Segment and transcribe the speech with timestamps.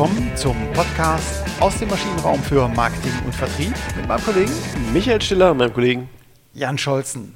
[0.00, 4.52] willkommen zum Podcast aus dem Maschinenraum für Marketing und Vertrieb mit meinem Kollegen
[4.94, 6.08] Michael Stiller und meinem Kollegen
[6.54, 7.34] Jan Scholzen.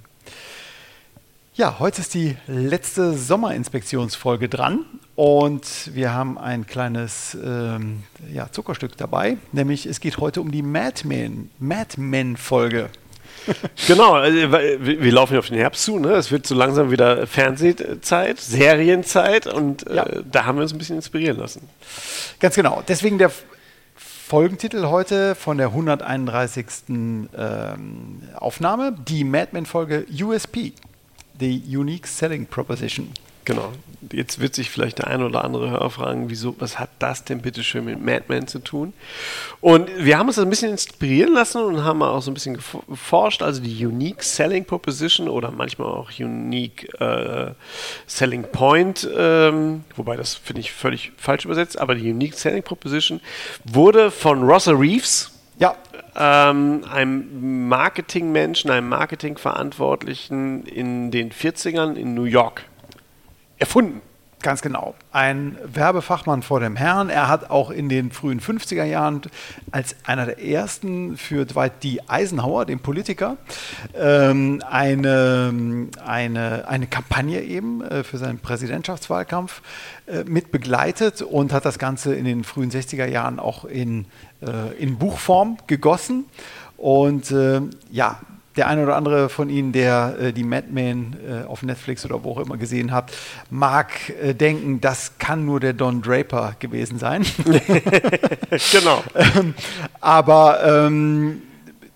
[1.53, 8.96] Ja, heute ist die letzte Sommerinspektionsfolge dran und wir haben ein kleines ähm, ja, Zuckerstück
[8.96, 12.89] dabei, nämlich es geht heute um die Madman, Madman-Folge.
[13.87, 16.13] genau, also, wir laufen ja auf den Herbst zu, ne?
[16.13, 20.07] Es wird so langsam wieder Fernsehzeit, Serienzeit und äh, ja.
[20.31, 21.68] da haben wir uns ein bisschen inspirieren lassen.
[22.40, 22.82] Ganz genau.
[22.89, 23.31] Deswegen der
[23.96, 26.67] Folgentitel heute von der 131.
[26.89, 30.73] Ähm, Aufnahme, die Madman-Folge USP,
[31.39, 33.12] the Unique Selling Proposition.
[33.44, 33.72] Genau.
[34.12, 37.41] Jetzt wird sich vielleicht der eine oder andere Hörer fragen, wieso, was hat das denn
[37.41, 38.92] bitte schön mit Madman zu tun?
[39.61, 43.42] Und wir haben uns ein bisschen inspirieren lassen und haben auch so ein bisschen geforscht,
[43.42, 47.53] also die Unique Selling Proposition oder manchmal auch Unique äh,
[48.06, 53.20] Selling Point, ähm, wobei das finde ich völlig falsch übersetzt, aber die Unique Selling Proposition
[53.64, 55.77] wurde von Rossa Reeves, ja.
[56.17, 62.64] Ähm, einem Marketingmenschen, einem Marketingverantwortlichen in den 40ern in New York
[63.59, 64.01] erfunden.
[64.45, 64.95] Ganz genau.
[65.11, 67.09] Ein Werbefachmann vor dem Herrn.
[67.09, 69.23] Er hat auch in den frühen 50er Jahren
[69.71, 72.01] als einer der ersten für Dwight D.
[72.09, 73.39] Eisenhower, den Politiker,
[73.95, 79.63] ähm, eine, eine, eine Kampagne eben äh, für seinen Präsidentschaftswahlkampf
[80.07, 84.05] äh, mit begleitet und hat das Ganze in den frühen 60er Jahren auch in,
[84.43, 86.27] äh, in Buchform gegossen.
[86.77, 87.35] Und
[87.91, 88.21] ja,
[88.57, 92.23] der eine oder andere von Ihnen, der äh, die Mad Men äh, auf Netflix oder
[92.23, 93.13] wo auch immer gesehen hat,
[93.51, 93.89] mag
[94.23, 97.25] äh, denken, das kann nur der Don Draper gewesen sein.
[98.73, 99.03] genau.
[99.15, 99.55] ähm,
[100.01, 101.43] aber ähm,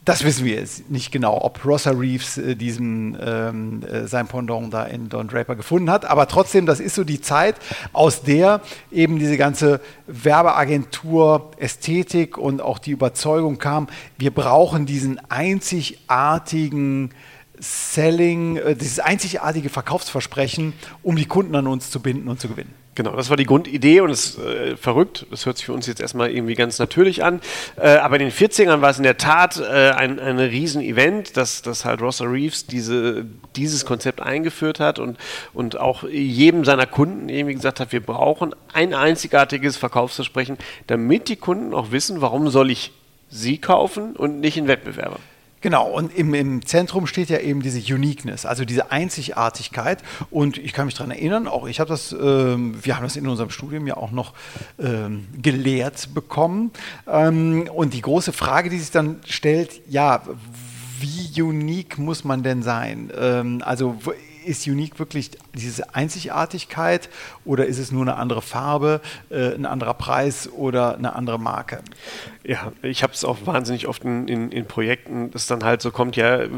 [0.09, 4.73] das wissen wir jetzt nicht genau, ob Rossa Reeves äh, diesen, ähm, äh, sein Pendant
[4.73, 6.07] da in Don Draper gefunden hat.
[6.07, 7.57] Aber trotzdem, das ist so die Zeit,
[7.93, 13.87] aus der eben diese ganze Werbeagentur, Ästhetik und auch die Überzeugung kam,
[14.17, 17.11] wir brauchen diesen einzigartigen
[17.61, 22.73] Selling, äh, dieses einzigartige Verkaufsversprechen, um die Kunden an uns zu binden und zu gewinnen.
[22.99, 25.25] Genau, das war die Grundidee und es ist äh, verrückt.
[25.31, 27.41] Das hört sich für uns jetzt erstmal irgendwie ganz natürlich an.
[27.77, 31.63] Äh, aber in den 40ern war es in der Tat äh, ein, ein Riesen-Event, dass,
[31.63, 35.17] dass halt Rossa Reeves diese, dieses Konzept eingeführt hat und,
[35.55, 41.37] und auch jedem seiner Kunden irgendwie gesagt hat, wir brauchen ein einzigartiges Verkaufsversprechen, damit die
[41.37, 42.91] Kunden auch wissen, warum soll ich
[43.31, 45.21] sie kaufen und nicht einen Wettbewerber.
[45.61, 50.03] Genau, und im, im, Zentrum steht ja eben diese Uniqueness, also diese Einzigartigkeit.
[50.31, 53.27] Und ich kann mich daran erinnern, auch ich habe das, ähm, wir haben das in
[53.27, 54.35] unserem Studium ja auch noch
[54.79, 56.71] ähm, gelehrt bekommen.
[57.07, 60.23] Ähm, und die große Frage, die sich dann stellt, ja,
[61.01, 63.11] wie unique muss man denn sein?
[63.17, 63.99] Ähm, also
[64.49, 67.09] ist Unique wirklich diese Einzigartigkeit
[67.45, 69.01] oder ist es nur eine andere Farbe,
[69.31, 71.83] äh, ein anderer Preis oder eine andere Marke?
[72.45, 75.91] Ja, ich habe es auch wahnsinnig oft in, in, in, Projekten, dass dann halt so
[75.91, 76.49] kommt, ja, äh,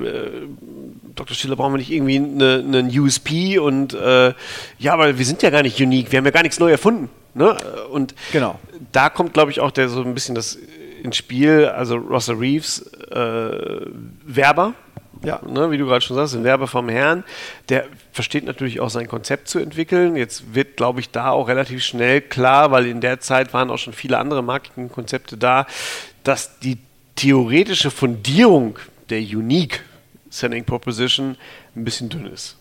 [1.17, 1.35] Dr.
[1.35, 4.33] Stiller, brauchen wir nicht irgendwie einen eine USP und äh,
[4.79, 7.11] ja, weil wir sind ja gar nicht unique, wir haben ja gar nichts neu erfunden.
[7.35, 7.57] Ne?
[7.91, 8.59] Und genau.
[8.93, 10.59] da kommt, glaube ich, auch der so ein bisschen das
[11.03, 13.87] ins Spiel, also Rossa Reeves, äh,
[14.25, 14.75] Werber,
[15.23, 15.41] ja.
[15.47, 17.25] Ne, wie du gerade schon sagst, ein Werber vom Herrn,
[17.69, 20.17] der versteht natürlich auch sein Konzept zu entwickeln.
[20.17, 23.79] Jetzt wird, glaube ich, da auch relativ schnell klar, weil in der Zeit waren auch
[23.79, 25.67] schon viele andere Marketingkonzepte da,
[26.25, 26.79] dass die
[27.17, 28.79] theoretische Fundierung
[29.11, 29.83] der Unique
[30.31, 31.37] Selling Proposition
[31.77, 32.57] ein bisschen dünn ist.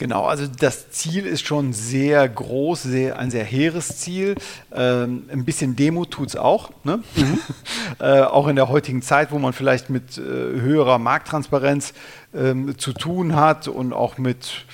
[0.00, 4.34] Genau, also das Ziel ist schon sehr groß, sehr, ein sehr hehres Ziel.
[4.72, 6.70] Ähm, ein bisschen Demo tut es auch.
[6.84, 7.02] Ne?
[7.16, 7.38] Mhm.
[8.00, 11.92] äh, auch in der heutigen Zeit, wo man vielleicht mit äh, höherer Markttransparenz
[12.34, 14.64] ähm, zu tun hat und auch mit,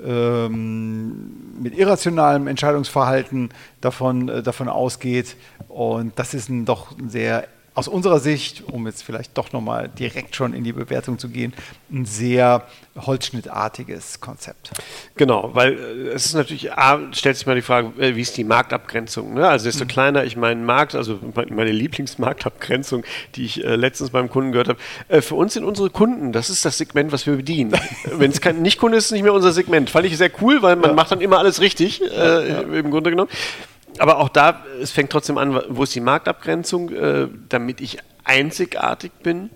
[0.00, 3.48] ähm, mit irrationalem Entscheidungsverhalten
[3.80, 5.34] davon, äh, davon ausgeht.
[5.66, 9.88] Und das ist ein doch ein sehr aus unserer Sicht, um jetzt vielleicht doch nochmal
[9.88, 11.54] direkt schon in die Bewertung zu gehen,
[11.92, 14.72] ein sehr holzschnittartiges Konzept.
[15.16, 18.36] Genau, weil äh, es ist natürlich, A, stellt sich mal die Frage, äh, wie ist
[18.36, 19.34] die Marktabgrenzung?
[19.34, 19.48] Ne?
[19.48, 19.88] Also desto mhm.
[19.88, 21.18] kleiner ich meinen Markt, also
[21.50, 25.90] meine Lieblingsmarktabgrenzung, die ich äh, letztens beim Kunden gehört habe, äh, für uns sind unsere
[25.90, 27.72] Kunden, das ist das Segment, was wir bedienen.
[28.04, 29.90] Wenn es kein Nicht-Kunde ist, ist es nicht mehr unser Segment.
[29.90, 30.96] Fand ich sehr cool, weil man ja.
[30.96, 32.60] macht dann immer alles richtig, äh, ja, ja.
[32.60, 33.30] im Grunde genommen
[34.00, 39.12] aber auch da, es fängt trotzdem an, wo ist die Marktabgrenzung, äh, damit ich einzigartig
[39.22, 39.50] bin.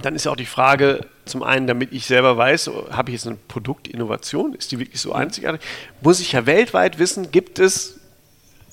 [0.00, 3.26] Dann ist ja auch die Frage, zum einen, damit ich selber weiß, habe ich jetzt
[3.26, 5.60] eine Produktinnovation, ist die wirklich so einzigartig?
[6.02, 8.00] Muss ich ja weltweit wissen, gibt es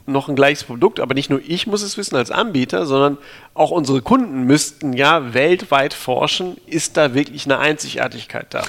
[0.06, 3.18] noch ein gleiches Produkt, aber nicht nur ich muss es wissen als Anbieter, sondern
[3.54, 8.64] auch unsere Kunden müssten ja weltweit forschen, ist da wirklich eine Einzigartigkeit da?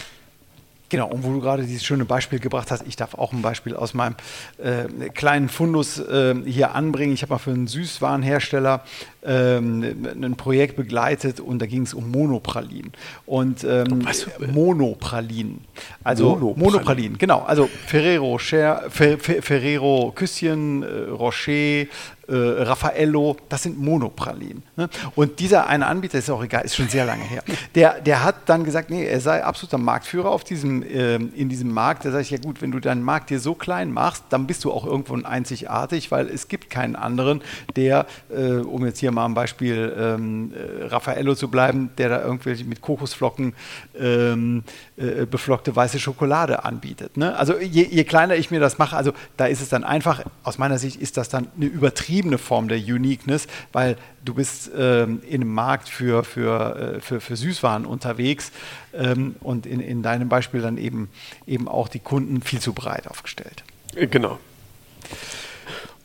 [0.91, 3.75] Genau, und wo du gerade dieses schöne Beispiel gebracht hast, ich darf auch ein Beispiel
[3.75, 4.17] aus meinem
[4.59, 7.15] äh, kleinen Fundus äh, hier anbringen.
[7.15, 8.85] Ich habe mal für einen Süßwarenhersteller
[9.25, 12.93] ähm, ein Projekt begleitet und da ging es um Monopralin.
[13.25, 14.07] Und ähm,
[14.53, 15.61] Monopralin.
[16.05, 16.63] Also Monopralin.
[16.63, 17.41] Monopralin, genau.
[17.41, 21.87] Also Ferrero, Cher, Fer, Fer, Ferrero Küsschen, äh, Rocher,
[22.29, 24.63] äh, Raffaello, das sind Monopralinen.
[24.77, 24.89] Ne?
[25.15, 27.43] Und dieser eine Anbieter, ist auch egal, ist schon sehr lange her,
[27.75, 31.73] der, der hat dann gesagt, nee, er sei absoluter Marktführer auf diesem, äh, in diesem
[31.73, 32.05] Markt.
[32.05, 34.65] Da sage ich, ja gut, wenn du deinen Markt dir so klein machst, dann bist
[34.65, 37.43] du auch irgendwo einzigartig, weil es gibt keinen anderen,
[37.77, 42.23] der, äh, um jetzt hier mal am Beispiel ähm, äh, Raffaello zu bleiben, der da
[42.23, 43.55] irgendwelche mit Kokosflocken
[43.99, 44.65] ähm,
[44.97, 47.17] äh, beflockte weiße Schokolade anbietet.
[47.17, 47.37] Ne?
[47.37, 50.59] Also je, je kleiner ich mir das mache, also da ist es dann einfach, aus
[50.59, 55.43] meiner Sicht ist das dann eine übertriebene Form der Uniqueness, weil du bist ähm, in
[55.43, 58.53] einem Markt für, für, äh, für, für Süßwaren unterwegs
[58.93, 61.09] ähm, und in, in deinem Beispiel dann eben,
[61.47, 63.65] eben auch die Kunden viel zu breit aufgestellt.
[63.95, 64.39] Genau.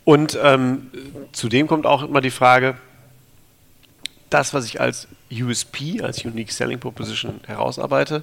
[0.04, 0.90] Und ähm,
[1.32, 2.76] zudem kommt auch immer die Frage,
[4.30, 8.22] das, was ich als USP, als Unique Selling Proposition herausarbeite,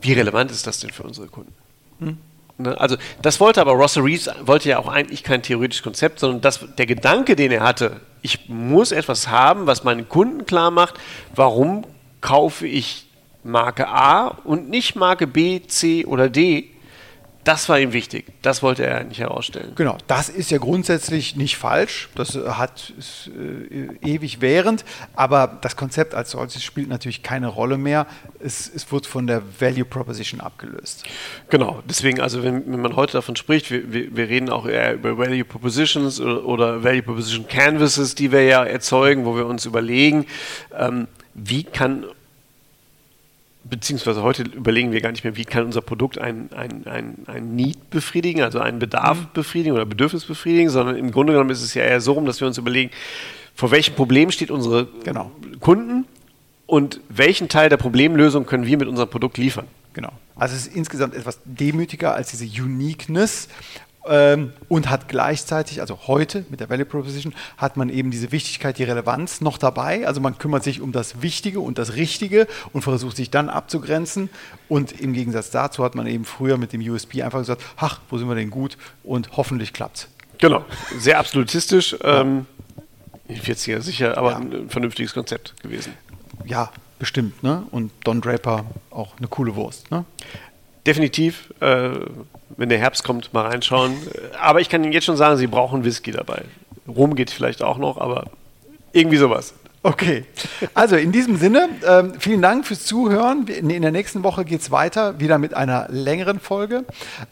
[0.00, 1.54] wie relevant ist das denn für unsere Kunden?
[2.00, 2.18] Hm?
[2.58, 2.78] Ne?
[2.80, 6.60] Also das wollte aber Russell Reeves, wollte ja auch eigentlich kein theoretisches Konzept, sondern das,
[6.78, 10.94] der Gedanke, den er hatte, ich muss etwas haben, was meinen Kunden klar macht,
[11.34, 11.84] warum
[12.20, 13.08] kaufe ich
[13.42, 16.71] Marke A und nicht Marke B, C oder D,
[17.44, 18.26] das war ihm wichtig.
[18.42, 19.72] Das wollte er nicht herausstellen.
[19.74, 22.08] Genau, das ist ja grundsätzlich nicht falsch.
[22.14, 24.84] Das äh, hat ist, äh, ewig während,
[25.16, 28.06] aber das Konzept als solches spielt natürlich keine Rolle mehr.
[28.38, 31.04] Es, es wird von der Value Proposition abgelöst.
[31.50, 34.94] Genau, deswegen, also wenn, wenn man heute davon spricht, wir, wir, wir, reden auch eher
[34.94, 39.64] über Value Propositions oder, oder, Value Proposition Canvases, die wir ja erzeugen, wo wir uns
[39.66, 40.26] überlegen,
[40.78, 42.04] ähm, wie kann
[43.72, 47.56] beziehungsweise heute überlegen wir gar nicht mehr, wie kann unser Produkt ein, ein, ein, ein
[47.56, 49.26] Need befriedigen, also einen Bedarf mhm.
[49.32, 52.38] befriedigen oder Bedürfnis befriedigen, sondern im Grunde genommen ist es ja eher so rum, dass
[52.40, 52.90] wir uns überlegen,
[53.54, 55.30] vor welchem Problem steht unsere genau.
[55.60, 56.04] Kunden
[56.66, 59.66] und welchen Teil der Problemlösung können wir mit unserem Produkt liefern.
[59.94, 60.12] Genau.
[60.36, 63.48] Also es ist insgesamt etwas demütiger als diese Uniqueness
[64.06, 68.78] ähm, und hat gleichzeitig, also heute mit der Value Proposition, hat man eben diese Wichtigkeit,
[68.78, 70.06] die Relevanz noch dabei.
[70.06, 74.30] Also man kümmert sich um das Wichtige und das Richtige und versucht sich dann abzugrenzen.
[74.68, 78.18] Und im Gegensatz dazu hat man eben früher mit dem USP einfach gesagt, ach, wo
[78.18, 80.08] sind wir denn gut und hoffentlich klappt's.
[80.38, 80.64] Genau,
[80.98, 81.96] sehr absolutistisch.
[82.02, 82.46] Ähm,
[83.28, 84.38] ich jetzt hier sicher, aber ja.
[84.38, 85.94] ein vernünftiges Konzept gewesen.
[86.44, 87.42] Ja, bestimmt.
[87.42, 87.64] Ne?
[87.70, 89.90] Und Don Draper auch eine coole Wurst.
[89.90, 90.04] Ne?
[90.86, 91.52] Definitiv.
[91.60, 91.90] Äh,
[92.56, 93.94] wenn der Herbst kommt, mal reinschauen.
[94.40, 96.42] Aber ich kann Ihnen jetzt schon sagen, Sie brauchen Whisky dabei.
[96.86, 98.26] Rum geht vielleicht auch noch, aber
[98.92, 99.54] irgendwie sowas.
[99.84, 100.24] Okay,
[100.74, 103.48] also in diesem Sinne, ähm, vielen Dank fürs Zuhören.
[103.48, 106.84] In, der nächsten Woche geht es weiter, wieder mit einer längeren Folge.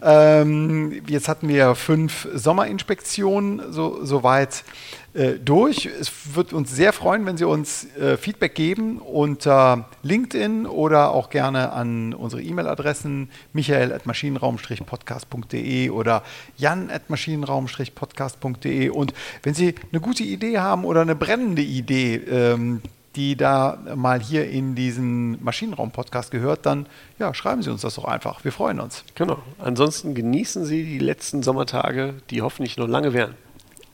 [0.03, 4.65] Ähm, jetzt hatten wir fünf Sommerinspektionen so, soweit
[5.13, 5.87] äh, durch.
[5.87, 11.31] Es wird uns sehr freuen, wenn Sie uns äh, Feedback geben unter LinkedIn oder auch
[11.31, 16.23] gerne an unsere E-Mail-Adressen michael.maschinenraum-podcast.de oder
[16.59, 18.91] jan.maschinenraum-podcast.de.
[18.91, 19.13] Und
[19.43, 22.83] wenn Sie eine gute Idee haben oder eine brennende Idee, ähm,
[23.17, 26.87] die da mal hier in diesen Maschinenraum-Podcast gehört, dann
[27.19, 28.45] ja, schreiben Sie uns das doch einfach.
[28.45, 29.03] Wir freuen uns.
[29.17, 29.39] Genau.
[29.59, 33.35] Ansonsten genießen Sie die letzten Sommertage, die hoffentlich noch lange werden.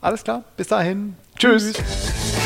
[0.01, 1.15] Alles klar, bis dahin.
[1.37, 1.73] Tschüss.
[1.73, 2.36] Tschüss.